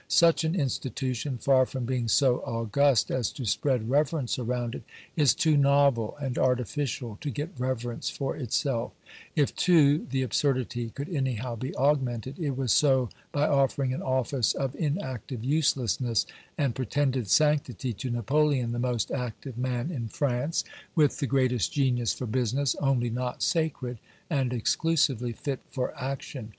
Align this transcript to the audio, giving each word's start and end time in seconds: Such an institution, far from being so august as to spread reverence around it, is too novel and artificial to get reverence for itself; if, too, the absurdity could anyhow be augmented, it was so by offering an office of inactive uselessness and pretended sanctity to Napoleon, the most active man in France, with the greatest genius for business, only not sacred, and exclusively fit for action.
Such 0.07 0.43
an 0.43 0.55
institution, 0.55 1.37
far 1.37 1.67
from 1.67 1.85
being 1.85 2.07
so 2.07 2.39
august 2.39 3.11
as 3.11 3.31
to 3.33 3.45
spread 3.45 3.87
reverence 3.87 4.39
around 4.39 4.73
it, 4.73 4.81
is 5.15 5.35
too 5.35 5.55
novel 5.55 6.17
and 6.19 6.39
artificial 6.39 7.19
to 7.21 7.29
get 7.29 7.51
reverence 7.59 8.09
for 8.09 8.35
itself; 8.35 8.93
if, 9.35 9.55
too, 9.55 10.07
the 10.09 10.23
absurdity 10.23 10.89
could 10.89 11.07
anyhow 11.07 11.55
be 11.55 11.75
augmented, 11.75 12.39
it 12.39 12.57
was 12.57 12.73
so 12.73 13.09
by 13.31 13.47
offering 13.47 13.93
an 13.93 14.01
office 14.01 14.55
of 14.55 14.73
inactive 14.75 15.43
uselessness 15.43 16.25
and 16.57 16.73
pretended 16.73 17.29
sanctity 17.29 17.93
to 17.93 18.09
Napoleon, 18.09 18.71
the 18.71 18.79
most 18.79 19.11
active 19.11 19.55
man 19.55 19.91
in 19.91 20.07
France, 20.07 20.63
with 20.95 21.19
the 21.19 21.27
greatest 21.27 21.71
genius 21.73 22.11
for 22.11 22.25
business, 22.25 22.73
only 22.81 23.11
not 23.11 23.43
sacred, 23.43 23.99
and 24.31 24.51
exclusively 24.51 25.31
fit 25.31 25.59
for 25.69 25.93
action. 25.95 26.49